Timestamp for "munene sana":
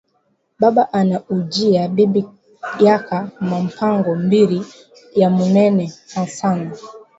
5.35-6.69